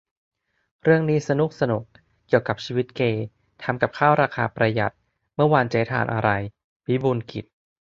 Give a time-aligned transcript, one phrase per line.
[0.83, 1.83] -เรื่องนี้สนุ๊กสนุก
[2.27, 3.25] เกี่ยวกับชีวิตเกย์
[3.63, 4.91] ทำกับข้าวราคาประหยัด
[5.35, 6.29] "เมื่อวานเจ๊ทานอะไร?"
[6.87, 7.45] วิบูลย์กิจ